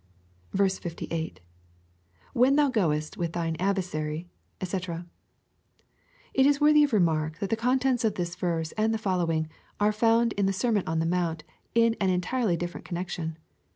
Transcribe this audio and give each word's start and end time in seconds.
58. 0.57 1.41
—[When 2.33 2.55
thou 2.55 2.69
goest 2.69 3.17
with 3.17 3.33
thine 3.33 3.55
adversary 3.59 4.27
^ 4.59 4.67
<0c.] 4.67 5.05
It 6.33 6.47
is 6.47 6.59
worthy 6.59 6.83
of 6.83 6.91
remark 6.91 7.37
that 7.37 7.51
the 7.51 7.55
contents 7.55 8.03
of 8.03 8.15
this 8.15 8.35
verse 8.35 8.71
and 8.71 8.95
the 8.95 8.97
following, 8.97 9.47
are 9.79 9.91
found 9.91 10.33
in 10.33 10.47
the 10.47 10.53
Sermon 10.53 10.81
on 10.87 10.97
the 10.97 11.05
Mount 11.05 11.43
in 11.75 11.95
an 12.01 12.09
entirely 12.09 12.57
different 12.57 12.83
con 12.87 12.97
nection. 12.97 13.35